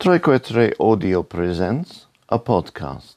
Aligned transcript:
Triquetre 0.00 0.74
Audio 0.78 1.24
presents 1.24 2.06
a 2.28 2.38
podcast 2.38 3.16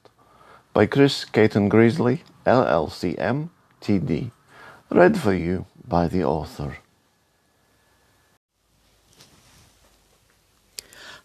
by 0.74 0.88
Chris 0.88 1.26
Caton 1.26 1.70
Grizzly, 1.70 2.24
LLCM, 2.44 3.50
TD, 3.80 4.32
read 4.90 5.16
for 5.16 5.32
you 5.32 5.68
by 5.88 6.08
the 6.08 6.24
author. 6.24 6.78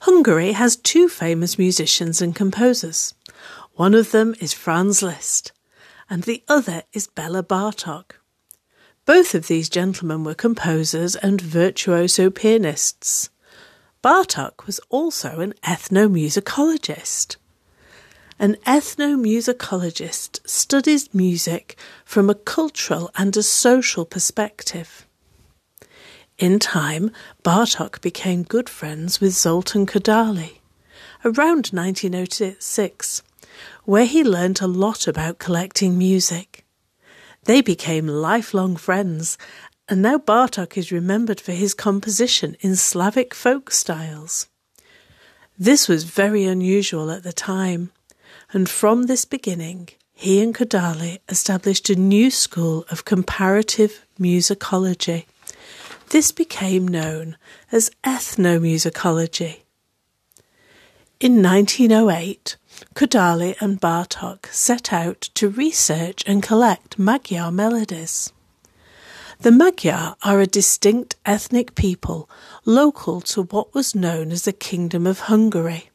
Hungary 0.01 0.53
has 0.53 0.77
two 0.77 1.09
famous 1.09 1.59
musicians 1.59 2.21
and 2.21 2.37
composers. 2.37 3.15
One 3.77 3.95
of 3.95 4.11
them 4.11 4.35
is 4.39 4.53
Franz 4.53 5.03
Liszt, 5.03 5.53
and 6.11 6.25
the 6.25 6.45
other 6.49 6.83
is 6.93 7.07
Bela 7.07 7.43
Bartok. 7.43 8.21
Both 9.07 9.35
of 9.35 9.47
these 9.47 9.71
gentlemen 9.71 10.23
were 10.23 10.35
composers 10.35 11.17
and 11.17 11.41
virtuoso 11.41 12.29
pianists. 12.29 13.31
Bartok 14.07 14.67
was 14.67 14.79
also 14.89 15.41
an 15.41 15.53
ethnomusicologist. 15.65 17.35
An 18.39 18.55
ethnomusicologist 18.65 20.49
studies 20.49 21.13
music 21.13 21.77
from 22.05 22.31
a 22.31 22.37
cultural 22.37 23.11
and 23.17 23.37
a 23.37 23.43
social 23.43 24.05
perspective. 24.05 25.09
In 26.39 26.61
time, 26.61 27.11
Bartok 27.43 28.01
became 28.01 28.45
good 28.45 28.69
friends 28.69 29.21
with 29.21 29.33
Zoltan 29.33 29.87
Kodaly. 29.87 30.59
Around 31.25 31.71
1906, 31.73 33.23
where 33.87 34.07
he 34.07 34.23
learnt 34.23 34.61
a 34.61 34.69
lot 34.69 35.09
about 35.09 35.41
collecting 35.41 35.99
music. 35.99 36.65
They 37.43 37.61
became 37.61 38.07
lifelong 38.07 38.77
friends, 38.77 39.37
and 39.89 40.03
now 40.03 40.19
Bartok 40.19 40.77
is 40.77 40.91
remembered 40.91 41.41
for 41.41 41.53
his 41.53 41.75
composition 41.75 42.57
in 42.61 42.75
Slavic 42.75 43.35
folk 43.35 43.71
styles. 43.71 44.49
This 45.59 45.89
was 45.89 46.05
very 46.05 46.45
unusual 46.45 47.11
at 47.11 47.23
the 47.23 47.33
time, 47.33 47.93
and 48.53 48.69
from 48.69 49.05
this 49.05 49.25
beginning, 49.25 49.89
he 50.13 50.43
and 50.43 50.55
Kodaly 50.55 51.19
established 51.29 51.89
a 51.91 51.95
new 51.95 52.31
school 52.31 52.85
of 52.91 53.05
comparative 53.05 54.05
musicology. 54.19 55.27
This 56.09 56.33
became 56.33 56.89
known 56.89 57.37
as 57.71 57.91
ethnomusicology. 58.05 59.61
In 61.19 61.43
1908, 61.43 62.57
Kodaly 62.95 63.57
and 63.61 63.81
Bartok 63.81 64.47
set 64.47 64.93
out 64.93 65.21
to 65.35 65.49
research 65.49 66.23
and 66.27 66.43
collect 66.43 66.99
Magyar 66.99 67.51
melodies. 67.51 68.33
The 69.41 69.53
Magyar 69.53 70.17
are 70.23 70.41
a 70.41 70.47
distinct 70.47 71.17
ethnic 71.27 71.75
people 71.75 72.29
local 72.65 73.21
to 73.23 73.43
what 73.43 73.75
was 73.75 73.95
known 73.95 74.33
as 74.33 74.43
the 74.43 74.53
Kingdom 74.53 75.07
of 75.07 75.21
Hungary. 75.21 75.91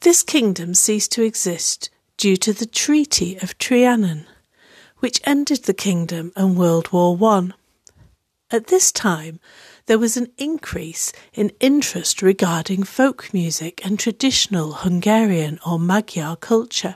This 0.00 0.22
kingdom 0.22 0.74
ceased 0.74 1.10
to 1.12 1.24
exist 1.24 1.90
due 2.16 2.36
to 2.36 2.52
the 2.52 2.66
Treaty 2.66 3.36
of 3.42 3.58
Trianon, 3.58 4.26
which 5.00 5.20
ended 5.24 5.64
the 5.64 5.74
kingdom 5.74 6.32
and 6.36 6.56
World 6.56 6.92
War 6.92 7.18
I. 7.20 7.50
At 8.52 8.68
this 8.68 8.92
time, 8.92 9.40
there 9.86 9.98
was 9.98 10.16
an 10.16 10.30
increase 10.38 11.12
in 11.34 11.52
interest 11.58 12.22
regarding 12.22 12.84
folk 12.84 13.34
music 13.34 13.84
and 13.84 13.98
traditional 13.98 14.72
Hungarian 14.74 15.58
or 15.66 15.80
Magyar 15.80 16.36
culture. 16.36 16.94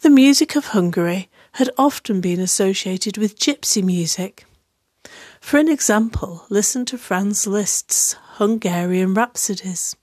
The 0.00 0.10
music 0.10 0.54
of 0.54 0.66
Hungary 0.66 1.28
had 1.58 1.70
often 1.76 2.20
been 2.20 2.38
associated 2.38 3.18
with 3.18 3.36
gypsy 3.36 3.82
music. 3.82 4.46
For 5.40 5.58
an 5.58 5.68
example, 5.68 6.46
listen 6.48 6.84
to 6.84 6.96
Franz 6.96 7.48
Liszt's 7.48 8.14
Hungarian 8.34 9.12
Rhapsodies. 9.12 9.96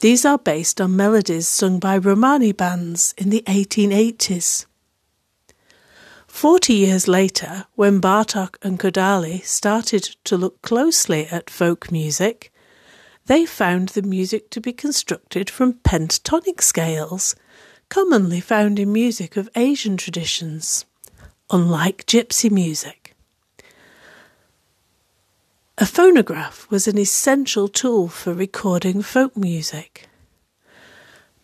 These 0.00 0.24
are 0.24 0.36
based 0.36 0.80
on 0.80 0.96
melodies 0.96 1.46
sung 1.46 1.78
by 1.78 1.96
Romani 1.96 2.50
bands 2.50 3.14
in 3.16 3.30
the 3.30 3.44
1880s. 3.46 4.66
Forty 6.26 6.72
years 6.72 7.06
later, 7.06 7.66
when 7.76 8.00
Bartok 8.00 8.56
and 8.60 8.76
Kodaly 8.76 9.44
started 9.44 10.16
to 10.24 10.36
look 10.36 10.60
closely 10.62 11.28
at 11.28 11.48
folk 11.48 11.92
music, 11.92 12.52
they 13.26 13.46
found 13.46 13.90
the 13.90 14.02
music 14.02 14.50
to 14.50 14.60
be 14.60 14.72
constructed 14.72 15.48
from 15.48 15.74
pentatonic 15.84 16.60
scales, 16.60 17.36
commonly 17.88 18.40
found 18.40 18.78
in 18.78 18.92
music 18.92 19.36
of 19.36 19.48
Asian 19.54 19.96
traditions, 19.96 20.84
unlike 21.50 22.06
gypsy 22.06 22.50
music. 22.50 23.14
A 25.76 25.86
phonograph 25.86 26.70
was 26.70 26.86
an 26.86 26.98
essential 26.98 27.66
tool 27.66 28.08
for 28.08 28.32
recording 28.32 29.02
folk 29.02 29.36
music. 29.36 30.06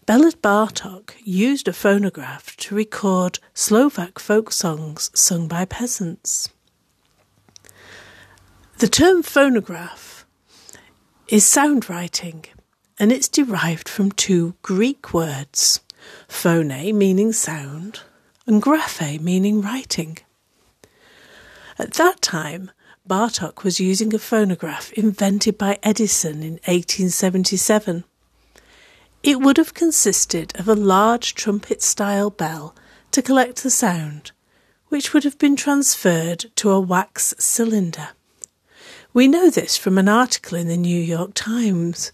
Bela 0.06 0.32
Bartok 0.32 1.12
used 1.24 1.68
a 1.68 1.72
phonograph 1.72 2.56
to 2.56 2.74
record 2.74 3.38
Slovak 3.54 4.18
folk 4.18 4.52
songs 4.52 5.10
sung 5.14 5.46
by 5.46 5.64
peasants. 5.64 6.48
The 8.78 8.88
term 8.88 9.22
phonograph 9.22 10.24
is 11.28 11.44
sound 11.44 11.90
writing 11.90 12.44
and 12.98 13.12
it's 13.12 13.28
derived 13.28 13.88
from 13.88 14.10
two 14.10 14.54
Greek 14.62 15.12
words 15.12 15.80
phone 16.28 16.69
meaning 16.69 17.33
sound 17.33 18.00
and 18.47 18.62
graphe 18.62 19.21
meaning 19.21 19.61
writing. 19.61 20.19
At 21.78 21.94
that 21.94 22.21
time, 22.21 22.71
Bartok 23.09 23.65
was 23.65 23.81
using 23.81 24.15
a 24.15 24.19
phonograph 24.19 24.93
invented 24.93 25.56
by 25.56 25.78
Edison 25.83 26.43
in 26.43 26.53
1877 26.65 28.05
it 29.22 29.41
would 29.41 29.59
have 29.59 29.75
consisted 29.75 30.59
of 30.59 30.66
a 30.66 30.75
large 30.75 31.34
trumpet 31.34 31.83
style 31.83 32.31
bell 32.31 32.75
to 33.11 33.21
collect 33.21 33.62
the 33.62 33.71
sound, 33.71 34.32
which 34.88 35.12
would 35.12 35.25
have 35.25 35.37
been 35.38 35.56
transferred 35.56 36.47
to 36.56 36.71
a 36.71 36.81
wax 36.81 37.34
cylinder. 37.38 38.11
We 39.12 39.28
know 39.28 39.50
this 39.50 39.77
from 39.77 39.99
an 39.99 40.09
article 40.09 40.56
in 40.56 40.69
the 40.69 40.77
New 40.77 41.00
York 41.00 41.32
Times, 41.34 42.12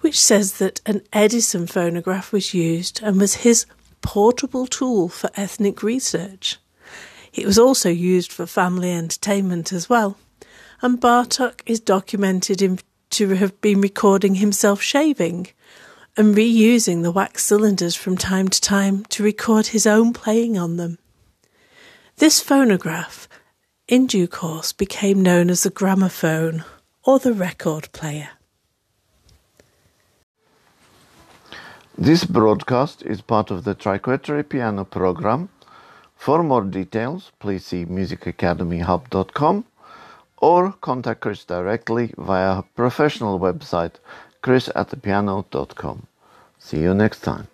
which 0.00 0.18
says 0.18 0.58
that 0.58 0.80
an 0.86 1.02
Edison 1.12 1.66
phonograph 1.66 2.32
was 2.32 2.54
used 2.54 3.00
and 3.02 3.20
was 3.20 3.34
his 3.34 3.66
portable 4.00 4.66
tool 4.66 5.08
for 5.08 5.30
ethnic 5.34 5.82
research. 5.82 6.58
It 7.32 7.46
was 7.46 7.58
also 7.58 7.90
used 7.90 8.32
for 8.32 8.46
family 8.46 8.92
entertainment 8.92 9.72
as 9.72 9.88
well, 9.88 10.16
and 10.80 11.00
Bartok 11.00 11.60
is 11.66 11.80
documented 11.80 12.82
to 13.10 13.28
have 13.30 13.60
been 13.60 13.80
recording 13.80 14.36
himself 14.36 14.80
shaving 14.80 15.48
and 16.16 16.34
reusing 16.34 17.02
the 17.02 17.12
wax 17.12 17.44
cylinders 17.44 17.94
from 17.94 18.16
time 18.16 18.48
to 18.48 18.60
time 18.60 19.04
to 19.06 19.22
record 19.22 19.68
his 19.68 19.86
own 19.86 20.12
playing 20.12 20.58
on 20.58 20.76
them. 20.76 20.98
This 22.16 22.40
phonograph, 22.40 23.28
in 23.86 24.06
due 24.06 24.26
course, 24.26 24.72
became 24.72 25.22
known 25.22 25.50
as 25.50 25.62
the 25.62 25.70
gramophone 25.70 26.64
or 27.04 27.18
the 27.18 27.32
record 27.32 27.88
player. 27.92 28.30
This 32.00 32.24
broadcast 32.24 33.02
is 33.02 33.22
part 33.22 33.50
of 33.50 33.64
the 33.64 33.74
Triquetry 33.74 34.48
Piano 34.48 34.84
program. 34.84 35.48
For 36.14 36.44
more 36.44 36.62
details, 36.62 37.32
please 37.40 37.66
see 37.66 37.84
musicacademyhub.com 37.86 39.64
or 40.36 40.72
contact 40.80 41.20
Chris 41.22 41.44
directly 41.44 42.14
via 42.16 42.54
her 42.54 42.64
professional 42.76 43.40
website 43.40 43.94
chris 44.42 44.70
at 44.76 44.90
thepiano.com. 44.90 46.06
See 46.60 46.78
you 46.78 46.94
next 46.94 47.22
time. 47.22 47.48